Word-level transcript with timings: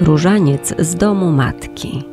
Różaniec 0.00 0.74
z 0.78 0.94
domu 0.94 1.32
matki. 1.32 2.04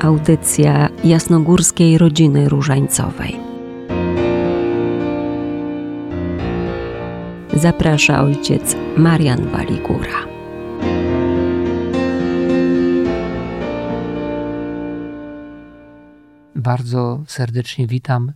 Audycja 0.00 0.88
jasnogórskiej 1.04 1.98
rodziny 1.98 2.48
różańcowej. 2.48 3.36
Zaprasza 7.52 8.22
ojciec 8.22 8.76
Marian 8.96 9.48
Waligura. 9.48 10.26
Bardzo 16.54 17.22
serdecznie 17.26 17.86
witam 17.86 18.32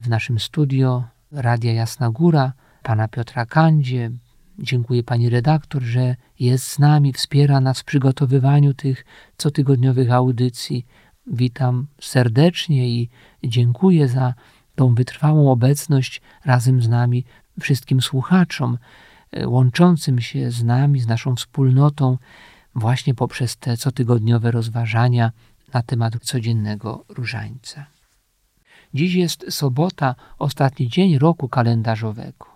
w 0.00 0.08
naszym 0.08 0.38
studio 0.38 1.04
Radia 1.32 1.72
Jasna 1.72 2.10
Góra 2.10 2.52
pana 2.86 3.08
Piotra 3.08 3.46
Kandzie. 3.46 4.10
Dziękuję 4.58 5.02
pani 5.02 5.30
redaktor, 5.30 5.82
że 5.82 6.16
jest 6.40 6.66
z 6.68 6.78
nami, 6.78 7.12
wspiera 7.12 7.60
nas 7.60 7.80
w 7.80 7.84
przygotowywaniu 7.84 8.74
tych 8.74 9.04
cotygodniowych 9.36 10.12
audycji. 10.12 10.86
Witam 11.26 11.86
serdecznie 12.00 12.88
i 12.88 13.08
dziękuję 13.44 14.08
za 14.08 14.34
tą 14.74 14.94
wytrwałą 14.94 15.50
obecność 15.50 16.22
razem 16.44 16.82
z 16.82 16.88
nami 16.88 17.24
wszystkim 17.60 18.00
słuchaczom, 18.00 18.78
e, 19.32 19.48
łączącym 19.48 20.20
się 20.20 20.50
z 20.50 20.64
nami, 20.64 21.00
z 21.00 21.06
naszą 21.06 21.36
wspólnotą, 21.36 22.18
właśnie 22.74 23.14
poprzez 23.14 23.56
te 23.56 23.76
cotygodniowe 23.76 24.50
rozważania 24.50 25.32
na 25.74 25.82
temat 25.82 26.18
codziennego 26.22 27.04
różańca. 27.08 27.86
Dziś 28.94 29.14
jest 29.14 29.44
sobota, 29.50 30.14
ostatni 30.38 30.88
dzień 30.88 31.18
roku 31.18 31.48
kalendarzowego. 31.48 32.55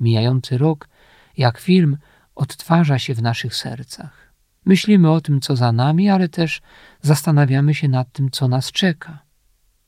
Mijający 0.00 0.58
rok, 0.58 0.88
jak 1.36 1.58
film, 1.58 1.98
odtwarza 2.34 2.98
się 2.98 3.14
w 3.14 3.22
naszych 3.22 3.54
sercach. 3.54 4.32
Myślimy 4.64 5.10
o 5.10 5.20
tym, 5.20 5.40
co 5.40 5.56
za 5.56 5.72
nami, 5.72 6.10
ale 6.10 6.28
też 6.28 6.60
zastanawiamy 7.02 7.74
się 7.74 7.88
nad 7.88 8.12
tym, 8.12 8.30
co 8.30 8.48
nas 8.48 8.72
czeka. 8.72 9.18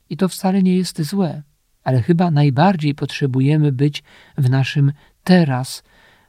I 0.09 0.17
to 0.17 0.27
wcale 0.27 0.63
nie 0.63 0.77
jest 0.77 1.01
złe, 1.01 1.43
ale 1.83 2.01
chyba 2.01 2.31
najbardziej 2.31 2.95
potrzebujemy 2.95 3.71
być 3.71 4.03
w 4.37 4.49
naszym 4.49 4.93
teraz, 5.23 5.83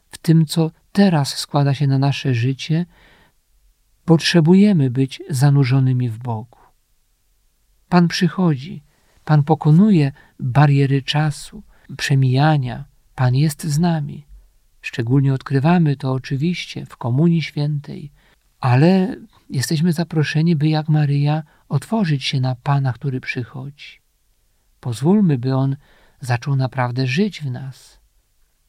w 0.08 0.19
tym, 0.19 0.46
co 0.46 0.70
teraz 0.92 1.39
składa 1.39 1.74
się 1.74 1.86
na 1.86 1.98
nasze 1.98 2.34
życie. 2.34 2.86
Potrzebujemy 4.05 4.91
być 4.91 5.22
zanurzonymi 5.30 6.08
w 6.08 6.19
Bogu. 6.19 6.58
Pan 7.89 8.08
przychodzi, 8.08 8.83
Pan 9.24 9.42
pokonuje 9.42 10.12
bariery 10.41 11.02
czasu, 11.02 11.62
przemijania, 11.96 12.84
Pan 13.23 13.34
jest 13.34 13.65
z 13.65 13.78
nami. 13.78 14.27
Szczególnie 14.81 15.34
odkrywamy 15.34 15.97
to 15.97 16.12
oczywiście 16.12 16.87
w 16.87 16.97
Komunii 16.97 17.42
Świętej, 17.42 18.11
ale 18.61 19.17
jesteśmy 19.51 19.92
zaproszeni, 19.92 20.56
by 20.56 20.69
jak 20.69 20.89
Maryja 20.89 21.42
otworzyć 21.69 22.25
się 22.25 22.41
na 22.41 22.55
Pana, 22.55 22.92
który 22.92 23.20
przychodzi. 23.20 24.01
Pozwólmy, 24.81 25.39
by 25.39 25.55
On 25.55 25.77
zaczął 26.20 26.56
naprawdę 26.56 27.06
żyć 27.06 27.42
w 27.42 27.51
nas. 27.51 28.01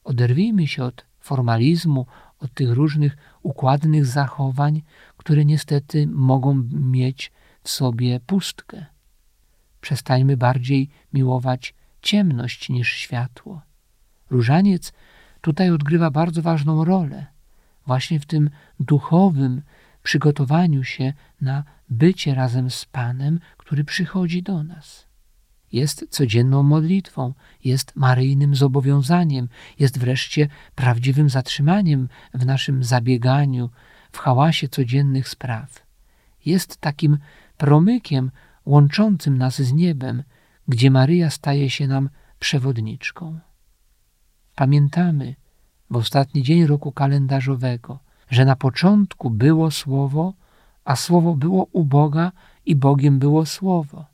Oderwijmy 0.03 0.67
się 0.67 0.83
od 0.83 1.05
formalizmu, 1.19 2.05
od 2.39 2.53
tych 2.53 2.69
różnych 2.69 3.17
układnych 3.41 4.05
zachowań, 4.05 4.81
które 5.17 5.45
niestety 5.45 6.07
mogą 6.07 6.63
mieć 6.71 7.31
w 7.63 7.69
sobie 7.69 8.19
pustkę. 8.19 8.85
Przestańmy 9.81 10.37
bardziej 10.37 10.89
miłować 11.13 11.73
ciemność 12.01 12.69
niż 12.69 12.93
światło. 12.93 13.61
Różaniec 14.29 14.93
tutaj 15.41 15.69
odgrywa 15.69 16.11
bardzo 16.11 16.41
ważną 16.41 16.85
rolę, 16.85 17.25
właśnie 17.85 18.19
w 18.19 18.25
tym 18.25 18.49
duchowym 18.79 19.61
przygotowaniu 20.03 20.83
się 20.83 21.13
na 21.41 21.63
bycie 21.89 22.35
razem 22.35 22.69
z 22.69 22.85
Panem, 22.85 23.39
który 23.57 23.83
przychodzi 23.83 24.43
do 24.43 24.63
nas. 24.63 25.07
Jest 25.71 26.05
codzienną 26.09 26.63
modlitwą, 26.63 27.33
jest 27.63 27.95
maryjnym 27.95 28.55
zobowiązaniem, 28.55 29.49
jest 29.79 29.99
wreszcie 29.99 30.47
prawdziwym 30.75 31.29
zatrzymaniem 31.29 32.09
w 32.33 32.45
naszym 32.45 32.83
zabieganiu, 32.83 33.69
w 34.11 34.17
hałasie 34.17 34.67
codziennych 34.67 35.29
spraw. 35.29 35.85
Jest 36.45 36.77
takim 36.77 37.17
promykiem 37.57 38.31
łączącym 38.65 39.37
nas 39.37 39.61
z 39.61 39.73
niebem, 39.73 40.23
gdzie 40.67 40.91
Maryja 40.91 41.29
staje 41.29 41.69
się 41.69 41.87
nam 41.87 42.09
przewodniczką. 42.39 43.39
Pamiętamy 44.55 45.35
w 45.89 45.95
ostatni 45.95 46.43
dzień 46.43 46.65
roku 46.65 46.91
kalendarzowego, 46.91 47.99
że 48.29 48.45
na 48.45 48.55
początku 48.55 49.29
było 49.29 49.71
Słowo, 49.71 50.33
a 50.85 50.95
Słowo 50.95 51.35
było 51.35 51.67
u 51.71 51.83
Boga 51.83 52.31
i 52.65 52.75
Bogiem 52.75 53.19
było 53.19 53.45
Słowo. 53.45 54.05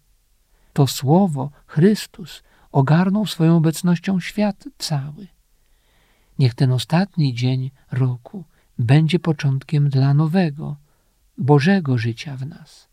To 0.73 0.88
Słowo, 0.88 1.51
Chrystus, 1.67 2.44
ogarnął 2.72 3.25
swoją 3.25 3.57
obecnością 3.57 4.19
świat 4.19 4.63
cały. 4.77 5.27
Niech 6.39 6.53
ten 6.53 6.71
ostatni 6.71 7.33
dzień 7.33 7.71
roku 7.91 8.44
będzie 8.79 9.19
początkiem 9.19 9.89
dla 9.89 10.13
nowego, 10.13 10.75
Bożego 11.38 11.97
życia 11.97 12.38
w 12.38 12.45
nas. 12.45 12.89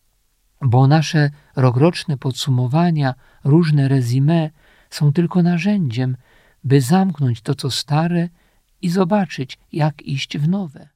Bo 0.63 0.87
nasze 0.87 1.31
rokroczne 1.57 2.17
podsumowania, 2.17 3.15
różne 3.45 3.89
rezime 3.89 4.51
są 4.91 5.13
tylko 5.13 5.43
narzędziem, 5.43 6.17
by 6.67 6.81
zamknąć 6.81 7.41
to, 7.41 7.55
co 7.55 7.71
stare 7.71 8.29
i 8.83 8.89
zobaczyć, 8.91 9.59
jak 9.73 10.03
iść 10.03 10.39
w 10.39 10.49
nowe. 10.49 10.89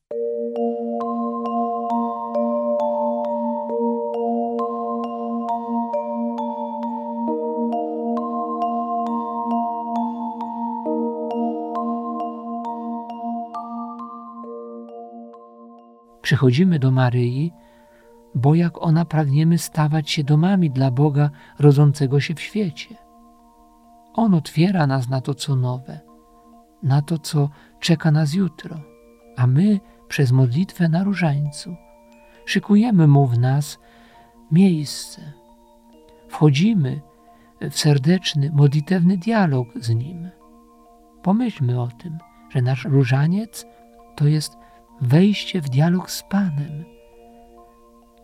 Przychodzimy 16.22 16.78
do 16.78 16.90
Maryi, 16.90 17.52
bo 18.34 18.54
jak 18.54 18.82
ona 18.82 19.04
pragniemy 19.04 19.58
stawać 19.58 20.10
się 20.10 20.24
domami 20.24 20.70
dla 20.70 20.90
Boga 20.90 21.30
rodzącego 21.58 22.20
się 22.20 22.34
w 22.34 22.40
świecie. 22.40 22.99
On 24.14 24.34
otwiera 24.34 24.86
nas 24.86 25.08
na 25.08 25.20
to, 25.20 25.34
co 25.34 25.56
nowe, 25.56 26.00
na 26.82 27.02
to, 27.02 27.18
co 27.18 27.48
czeka 27.80 28.10
nas 28.10 28.34
jutro, 28.34 28.80
a 29.36 29.46
my 29.46 29.80
przez 30.08 30.32
modlitwę 30.32 30.88
na 30.88 31.04
różańcu 31.04 31.76
szykujemy 32.44 33.06
Mu 33.06 33.26
w 33.26 33.38
nas 33.38 33.78
miejsce. 34.52 35.32
Wchodzimy 36.28 37.00
w 37.60 37.78
serdeczny, 37.78 38.50
modlitewny 38.54 39.18
dialog 39.18 39.68
z 39.76 39.90
Nim. 39.90 40.30
Pomyślmy 41.22 41.80
o 41.80 41.88
tym, 41.88 42.18
że 42.50 42.62
nasz 42.62 42.84
różaniec 42.84 43.66
to 44.16 44.26
jest 44.26 44.56
wejście 45.00 45.60
w 45.60 45.68
dialog 45.68 46.10
z 46.10 46.22
Panem 46.22 46.84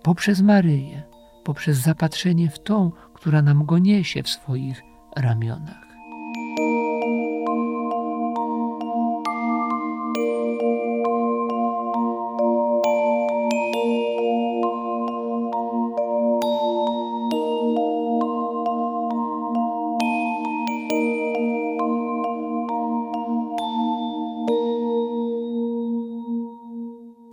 poprzez 0.07 0.43
Maryję, 0.43 1.03
poprzez 1.45 1.79
zapatrzenie 1.79 2.51
w 2.51 2.59
tą, 2.59 2.93
która 3.15 3.43
nam 3.43 3.65
go 3.65 3.79
niesie 3.79 4.23
w 4.23 4.29
swoich 4.29 4.83
ramionach. 5.17 5.87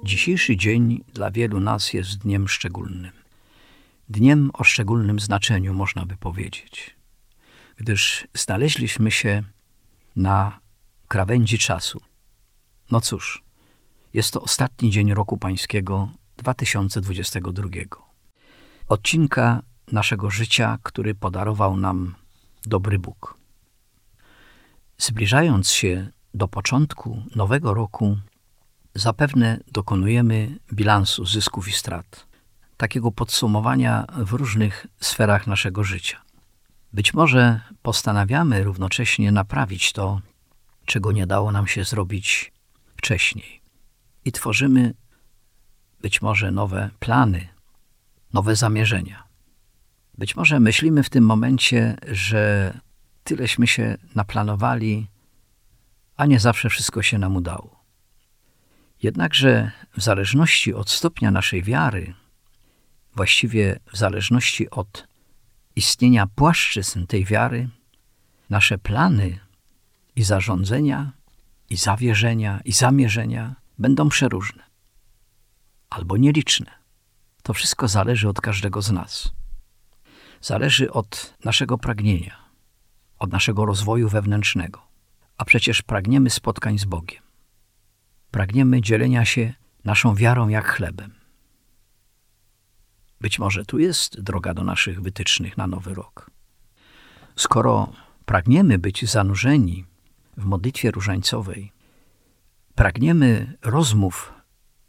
Dzisiejszy 0.03 0.57
dzień 0.57 1.03
dla 1.13 1.31
wielu 1.31 1.59
nas 1.59 1.93
jest 1.93 2.17
dniem 2.17 2.47
szczególnym. 2.47 3.11
Dniem 4.09 4.51
o 4.53 4.63
szczególnym 4.63 5.19
znaczeniu, 5.19 5.73
można 5.73 6.05
by 6.05 6.17
powiedzieć 6.17 6.95
gdyż 7.83 8.27
znaleźliśmy 8.33 9.11
się 9.11 9.43
na 10.15 10.59
krawędzi 11.07 11.57
czasu. 11.57 12.01
No 12.91 13.01
cóż, 13.01 13.43
jest 14.13 14.33
to 14.33 14.41
ostatni 14.41 14.91
dzień 14.91 15.13
roku 15.13 15.37
pańskiego 15.37 16.09
2022. 16.37 17.69
Odcinka 18.87 19.61
naszego 19.91 20.29
życia, 20.29 20.77
który 20.83 21.15
podarował 21.15 21.77
nam 21.77 22.15
dobry 22.65 22.99
Bóg. 22.99 23.37
Zbliżając 24.97 25.69
się 25.69 26.11
do 26.33 26.47
początku 26.47 27.23
nowego 27.35 27.73
roku, 27.73 28.17
zapewne 28.95 29.59
dokonujemy 29.71 30.59
bilansu 30.73 31.25
zysków 31.25 31.67
i 31.67 31.71
strat, 31.71 32.27
takiego 32.77 33.11
podsumowania 33.11 34.05
w 34.17 34.33
różnych 34.33 34.87
sferach 34.99 35.47
naszego 35.47 35.83
życia. 35.83 36.23
Być 36.93 37.13
może 37.13 37.59
postanawiamy 37.81 38.63
równocześnie 38.63 39.31
naprawić 39.31 39.93
to, 39.93 40.21
czego 40.85 41.11
nie 41.11 41.27
dało 41.27 41.51
nam 41.51 41.67
się 41.67 41.83
zrobić 41.83 42.51
wcześniej. 42.97 43.61
I 44.25 44.31
tworzymy 44.31 44.93
być 46.01 46.21
może 46.21 46.51
nowe 46.51 46.89
plany, 46.99 47.47
nowe 48.33 48.55
zamierzenia. 48.55 49.23
Być 50.17 50.35
może 50.35 50.59
myślimy 50.59 51.03
w 51.03 51.09
tym 51.09 51.25
momencie, 51.25 51.97
że 52.07 52.73
tyleśmy 53.23 53.67
się 53.67 53.97
naplanowali, 54.15 55.07
a 56.17 56.25
nie 56.25 56.39
zawsze 56.39 56.69
wszystko 56.69 57.01
się 57.01 57.17
nam 57.17 57.35
udało. 57.35 57.83
Jednakże 59.03 59.71
w 59.97 60.03
zależności 60.03 60.73
od 60.73 60.89
stopnia 60.89 61.31
naszej 61.31 61.63
wiary, 61.63 62.13
właściwie 63.15 63.79
w 63.93 63.97
zależności 63.97 64.69
od 64.69 65.12
istnienia 65.75 66.27
płaszczyzn 66.27 67.05
tej 67.05 67.25
wiary, 67.25 67.69
nasze 68.49 68.77
plany 68.77 69.39
i 70.15 70.23
zarządzenia, 70.23 71.11
i 71.69 71.77
zawierzenia, 71.77 72.61
i 72.65 72.71
zamierzenia 72.71 73.55
będą 73.79 74.09
przeróżne 74.09 74.63
albo 75.93 76.17
nieliczne. 76.17 76.71
To 77.43 77.53
wszystko 77.53 77.87
zależy 77.87 78.29
od 78.29 78.41
każdego 78.41 78.81
z 78.81 78.91
nas. 78.91 79.31
Zależy 80.41 80.91
od 80.91 81.33
naszego 81.43 81.77
pragnienia, 81.77 82.37
od 83.19 83.31
naszego 83.31 83.65
rozwoju 83.65 84.09
wewnętrznego. 84.09 84.81
A 85.37 85.45
przecież 85.45 85.81
pragniemy 85.81 86.29
spotkań 86.29 86.79
z 86.79 86.85
Bogiem. 86.85 87.23
Pragniemy 88.31 88.81
dzielenia 88.81 89.25
się 89.25 89.53
naszą 89.85 90.15
wiarą 90.15 90.47
jak 90.47 90.67
chlebem. 90.67 91.22
Być 93.23 93.39
może 93.39 93.65
tu 93.65 93.79
jest 93.79 94.21
droga 94.21 94.53
do 94.53 94.63
naszych 94.63 95.01
wytycznych 95.01 95.57
na 95.57 95.67
nowy 95.67 95.93
rok. 95.93 96.31
Skoro 97.35 97.91
pragniemy 98.25 98.79
być 98.79 99.09
zanurzeni 99.09 99.85
w 100.37 100.45
modlitwie 100.45 100.91
różańcowej, 100.91 101.71
pragniemy 102.75 103.57
rozmów 103.61 104.33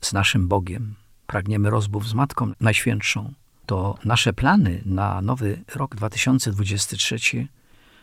z 0.01 0.13
naszym 0.13 0.49
Bogiem, 0.49 0.95
pragniemy 1.27 1.71
rozmów 1.71 2.09
z 2.09 2.15
Matką 2.15 2.53
Najświętszą, 2.61 3.33
to 3.67 3.99
nasze 4.05 4.33
plany 4.33 4.83
na 4.87 5.23
nowy 5.23 5.65
rok 5.75 5.97
2023 5.97 7.49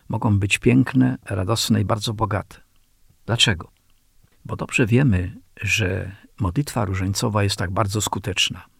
mogą 0.10 0.40
być 0.40 0.58
piękne, 0.58 1.18
radosne 1.26 1.82
i 1.82 1.86
bardzo 1.86 2.14
bogate. 2.14 2.58
Dlaczego? 3.26 3.72
Bo 4.46 4.56
dobrze 4.56 4.86
wiemy, 4.86 5.38
że 5.62 6.16
modlitwa 6.40 6.86
różańcowa 6.86 7.44
jest 7.44 7.56
tak 7.56 7.72
bardzo 7.72 8.02
skuteczna. 8.02 8.72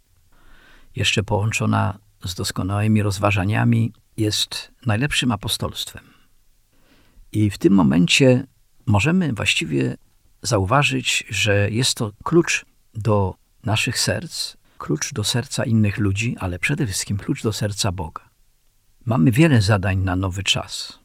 Jeszcze 0.96 1.24
połączona 1.24 1.98
z 2.26 2.36
doskonałymi 2.36 3.02
rozważaniami 3.02 3.94
jest 4.18 4.72
najlepszym 4.86 5.32
apostolstwem. 5.32 6.04
I 7.32 7.50
w 7.50 7.58
tym 7.58 7.74
momencie 7.74 8.48
możemy 8.86 9.34
właściwie 9.34 9.98
zauważyć, 10.42 11.24
że 11.30 11.72
jest 11.72 11.98
to 11.98 12.12
klucz 12.24 12.66
do 12.94 13.36
naszych 13.64 14.00
serc, 14.00 14.58
klucz 14.78 15.14
do 15.14 15.24
serca 15.24 15.64
innych 15.64 15.98
ludzi, 15.98 16.36
ale 16.40 16.60
przede 16.60 16.88
wszystkim 16.88 17.18
klucz 17.18 17.44
do 17.44 17.54
serca 17.54 17.92
Boga. 17.92 18.30
Mamy 19.06 19.32
wiele 19.32 19.62
zadań 19.62 19.98
na 19.98 20.16
nowy 20.16 20.44
czas. 20.44 21.00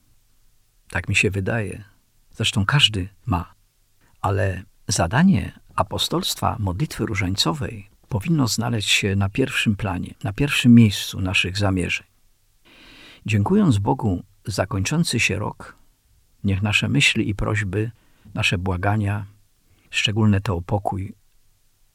Tak 0.91 1.09
mi 1.09 1.17
się 1.17 1.31
wydaje. 1.31 1.85
Zresztą 2.37 2.67
każdy 2.67 3.09
ma. 3.27 3.55
Ale 4.21 4.63
zadanie 4.89 5.61
apostolstwa 5.75 6.57
modlitwy 6.59 7.07
różańcowej 7.07 7.91
powinno 8.17 8.49
znaleźć 8.49 8.89
się 8.89 9.17
na 9.17 9.29
pierwszym 9.29 9.77
planie, 9.77 10.15
na 10.25 10.33
pierwszym 10.33 10.75
miejscu 10.75 11.21
naszych 11.21 11.59
zamierzeń. 11.59 12.07
Dziękując 13.27 13.79
Bogu 13.79 14.23
za 14.45 14.67
kończący 14.67 15.21
się 15.21 15.39
rok, 15.39 15.77
niech 16.45 16.63
nasze 16.63 16.89
myśli 16.89 17.29
i 17.29 17.35
prośby, 17.35 17.91
nasze 18.35 18.59
błagania, 18.59 19.27
szczególne 19.91 20.41
te 20.41 20.53
o 20.53 20.63
pokój, 20.63 21.15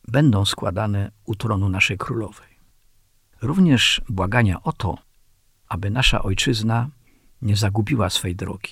będą 0.07 0.45
składane 0.45 1.12
u 1.25 1.35
tronu 1.35 1.69
naszej 1.69 1.97
królowej. 1.97 2.50
Również 3.41 4.01
błagania 4.09 4.63
o 4.63 4.74
to, 4.74 4.97
aby 5.67 5.89
nasza 5.89 6.24
ojczyzna 6.24 6.89
nie 7.41 7.56
zagubiła 7.56 8.09
swej 8.09 8.35
drogi. 8.35 8.71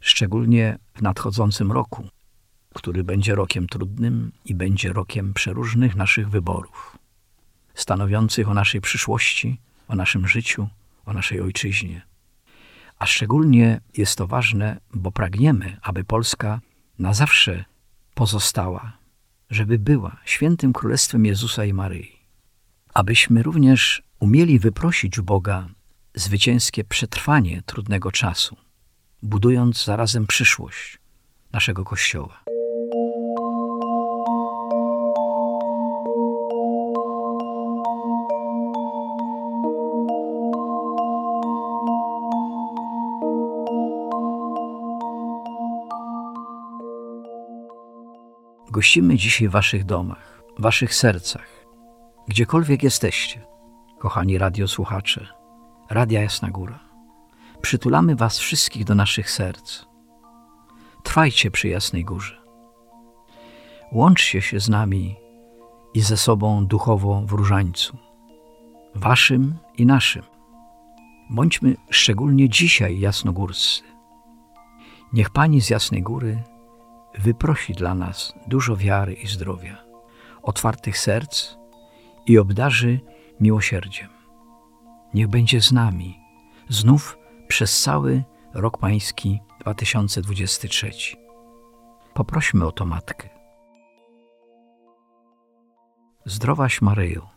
Szczególnie 0.00 0.78
w 0.94 1.02
nadchodzącym 1.02 1.72
roku, 1.72 2.08
który 2.76 3.04
będzie 3.04 3.34
rokiem 3.34 3.66
trudnym 3.66 4.32
i 4.44 4.54
będzie 4.54 4.92
rokiem 4.92 5.34
przeróżnych 5.34 5.96
naszych 5.96 6.28
wyborów, 6.28 6.98
stanowiących 7.74 8.48
o 8.48 8.54
naszej 8.54 8.80
przyszłości, 8.80 9.60
o 9.88 9.94
naszym 9.94 10.28
życiu, 10.28 10.68
o 11.06 11.12
naszej 11.12 11.40
ojczyźnie. 11.40 12.02
A 12.98 13.06
szczególnie 13.06 13.80
jest 13.96 14.18
to 14.18 14.26
ważne, 14.26 14.80
bo 14.94 15.12
pragniemy, 15.12 15.76
aby 15.82 16.04
Polska 16.04 16.60
na 16.98 17.14
zawsze 17.14 17.64
pozostała 18.14 19.06
żeby 19.50 19.78
była 19.78 20.16
świętym 20.24 20.72
królestwem 20.72 21.26
Jezusa 21.26 21.64
i 21.64 21.72
Maryi. 21.72 22.16
Abyśmy 22.94 23.42
również 23.42 24.02
umieli 24.20 24.58
wyprosić 24.58 25.18
u 25.18 25.22
Boga 25.22 25.68
zwycięskie 26.14 26.84
przetrwanie 26.84 27.62
trudnego 27.66 28.12
czasu, 28.12 28.56
budując 29.22 29.84
zarazem 29.84 30.26
przyszłość 30.26 30.98
naszego 31.52 31.84
Kościoła. 31.84 32.45
Gościmy 48.76 49.16
dzisiaj 49.16 49.48
w 49.48 49.50
Waszych 49.50 49.84
domach, 49.84 50.42
Waszych 50.58 50.94
sercach, 50.94 51.66
gdziekolwiek 52.28 52.82
jesteście, 52.82 53.46
kochani 53.98 54.38
radiosłuchacze, 54.38 55.26
Radia 55.90 56.22
Jasna 56.22 56.50
Góra. 56.50 56.78
Przytulamy 57.62 58.16
Was 58.16 58.38
wszystkich 58.38 58.84
do 58.84 58.94
naszych 58.94 59.30
serc. 59.30 59.84
Trwajcie 61.02 61.50
przy 61.50 61.68
Jasnej 61.68 62.04
Górze. 62.04 62.42
Łączcie 63.92 64.42
się 64.42 64.60
z 64.60 64.68
nami 64.68 65.16
i 65.94 66.00
ze 66.00 66.16
sobą 66.16 66.66
duchowo 66.66 67.22
w 67.26 67.32
różańcu, 67.32 67.96
Waszym 68.94 69.54
i 69.76 69.86
naszym. 69.86 70.22
Bądźmy 71.30 71.76
szczególnie 71.90 72.48
dzisiaj 72.48 73.00
jasnogórscy. 73.00 73.82
Niech 75.12 75.30
Pani 75.30 75.60
z 75.60 75.70
Jasnej 75.70 76.02
Góry 76.02 76.42
wyprosi 77.18 77.72
dla 77.72 77.94
nas 77.94 78.34
dużo 78.46 78.76
wiary 78.76 79.14
i 79.14 79.26
zdrowia, 79.26 79.84
otwartych 80.42 80.98
serc 80.98 81.56
i 82.26 82.38
obdarzy 82.38 83.00
miłosierdziem. 83.40 84.08
Niech 85.14 85.28
będzie 85.28 85.60
z 85.60 85.72
nami 85.72 86.20
znów 86.68 87.18
przez 87.48 87.82
cały 87.82 88.24
rok 88.54 88.78
pański 88.78 89.40
2023. 89.60 90.90
Poprośmy 92.14 92.66
o 92.66 92.72
to 92.72 92.86
Matkę. 92.86 93.28
Zdrowaś 96.24 96.82
Maryjo, 96.82 97.30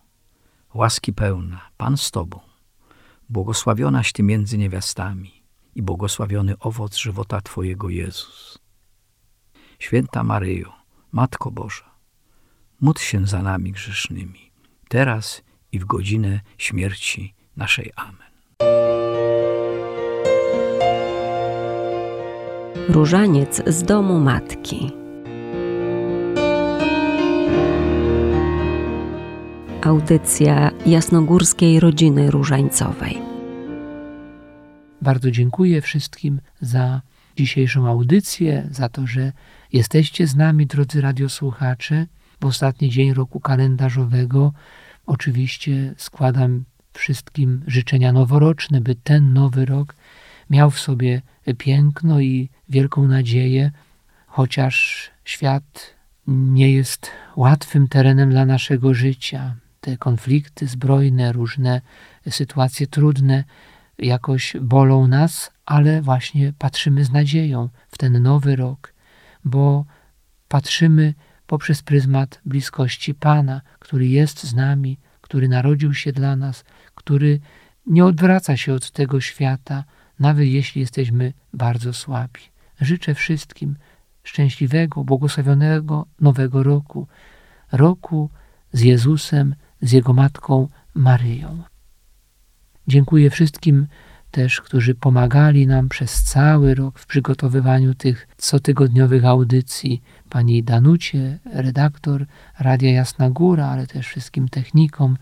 łaski 0.74 1.14
pełna, 1.14 1.62
Pan 1.78 1.98
z 1.98 2.12
Tobą, 2.12 2.40
błogosławionaś 3.30 4.12
Ty 4.12 4.24
między 4.24 4.58
niewiastami 4.58 5.44
i 5.76 5.82
błogosławiony 5.82 6.60
owoc 6.60 6.96
żywota 6.96 7.42
Twojego 7.42 7.90
Jezus. 7.90 8.60
Święta 9.80 10.24
Maryjo, 10.24 10.74
Matko 11.12 11.52
Boża, 11.52 11.92
módl 12.82 13.00
się 13.00 13.28
za 13.28 13.42
nami 13.42 13.72
grzesznymi, 13.72 14.52
teraz 14.90 15.42
i 15.72 15.80
w 15.80 15.86
godzinę 15.86 16.40
śmierci 16.58 17.34
naszej. 17.58 17.92
Amen. 17.96 18.30
Różaniec 22.90 23.62
z 23.68 23.84
domu 23.84 24.20
matki. 24.20 24.92
Audycja 29.82 30.72
jasnogórskiej 30.86 31.80
rodziny 31.80 32.32
różańcowej. 32.32 33.22
Bardzo 35.02 35.32
dziękuję 35.32 35.82
wszystkim 35.82 36.42
za 36.62 37.02
dzisiejszą 37.38 37.88
audycję, 37.88 38.68
za 38.72 38.90
to, 38.90 39.08
że 39.08 39.32
jesteście 39.74 40.28
z 40.28 40.36
nami, 40.36 40.66
drodzy 40.68 41.02
radiosłuchacze. 41.02 42.06
W 42.42 42.46
ostatni 42.46 42.90
dzień 42.90 43.14
roku 43.14 43.40
kalendarzowego 43.40 44.54
oczywiście 45.06 45.94
składam 45.98 46.64
wszystkim 46.94 47.64
życzenia 47.68 48.14
noworoczne, 48.14 48.82
by 48.82 48.96
ten 48.96 49.34
nowy 49.34 49.66
rok 49.66 49.96
miał 50.50 50.72
w 50.72 50.80
sobie 50.80 51.22
piękno 51.58 52.20
i 52.20 52.50
wielką 52.70 53.08
nadzieję, 53.08 53.72
chociaż 54.28 55.12
świat 55.26 55.96
nie 56.28 56.72
jest 56.72 57.12
łatwym 57.36 57.88
terenem 57.88 58.30
dla 58.30 58.46
naszego 58.46 58.94
życia. 58.94 59.56
Te 59.82 59.98
konflikty 59.98 60.68
zbrojne, 60.68 61.32
różne 61.32 61.82
sytuacje 62.30 62.88
trudne 62.88 63.44
jakoś 64.00 64.56
bolą 64.62 65.08
nas, 65.08 65.52
ale 65.66 66.02
właśnie 66.02 66.54
patrzymy 66.58 67.06
z 67.06 67.12
nadzieją 67.12 67.70
w 67.92 67.98
ten 67.98 68.22
nowy 68.24 68.56
rok, 68.56 68.94
bo 69.46 69.86
patrzymy 70.48 71.14
poprzez 71.48 71.82
pryzmat 71.82 72.42
bliskości 72.46 73.14
Pana, 73.14 73.62
który 73.80 74.08
jest 74.08 74.44
z 74.44 74.54
nami, 74.56 74.98
który 75.22 75.48
narodził 75.48 75.94
się 75.94 76.12
dla 76.12 76.36
nas, 76.36 76.64
który 76.96 77.40
nie 77.86 78.06
odwraca 78.06 78.58
się 78.58 78.74
od 78.74 78.92
tego 78.92 79.22
świata, 79.22 79.84
nawet 80.20 80.48
jeśli 80.48 80.82
jesteśmy 80.82 81.34
bardzo 81.54 81.94
słabi. 81.94 82.42
Życzę 82.82 83.16
wszystkim 83.16 83.76
szczęśliwego, 84.24 85.04
błogosławionego 85.04 86.06
nowego 86.22 86.64
roku, 86.64 87.08
roku 87.72 88.30
z 88.74 88.82
Jezusem, 88.82 89.56
z 89.82 89.92
Jego 89.92 90.14
Matką 90.14 90.68
Maryją. 90.94 91.64
Dziękuję 92.88 93.30
wszystkim 93.30 93.88
też, 94.32 94.62
którzy 94.62 94.96
pomagali 94.96 95.68
nam 95.68 95.90
przez 95.90 96.24
cały 96.24 96.76
rok 96.76 97.00
w 97.00 97.06
przygotowywaniu 97.06 97.94
tych 97.94 98.28
cotygodniowych 98.50 99.26
audycji. 99.26 100.02
Pani 100.30 100.64
Danucie, 100.64 101.40
redaktor 101.54 102.26
Radia 102.60 102.92
Jasna 102.92 103.30
Góra, 103.30 103.68
ale 103.68 103.88
też 103.88 104.08
wszystkim 104.08 104.50
technikom, 104.50 105.18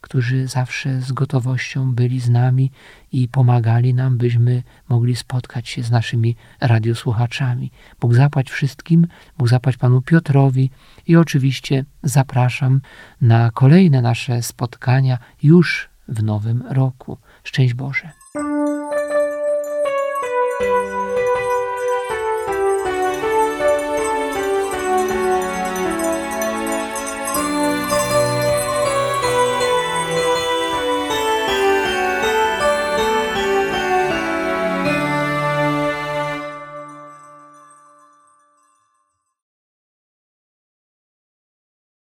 którzy 0.00 0.46
zawsze 0.46 1.00
z 1.00 1.12
gotowością 1.12 1.94
byli 1.94 2.20
z 2.20 2.30
nami 2.30 2.70
i 3.12 3.28
pomagali 3.28 3.94
nam, 3.94 4.18
byśmy 4.18 4.62
mogli 4.88 5.16
spotkać 5.16 5.68
się 5.68 5.82
z 5.82 5.90
naszymi 5.90 6.36
radiosłuchaczami. 6.60 7.70
Bóg 8.00 8.14
zapłać 8.14 8.50
wszystkim, 8.50 9.06
Bóg 9.38 9.48
zapłać 9.48 9.76
Panu 9.76 10.02
Piotrowi 10.02 10.70
i 11.06 11.16
oczywiście 11.16 11.84
zapraszam 12.02 12.80
na 13.20 13.50
kolejne 13.50 14.02
nasze 14.02 14.42
spotkania 14.42 15.18
już 15.42 15.88
w 16.08 16.22
nowym 16.22 16.62
roku. 16.68 17.18
Szczęść 17.44 17.74
Boże. 17.74 18.21
Música 18.34 18.81